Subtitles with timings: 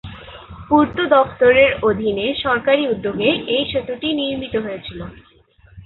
[0.69, 4.99] পূর্ত দফতরের অধীনে সরকারি উদ্যোগে এই সেতুটি নির্মিত হয়েছিল।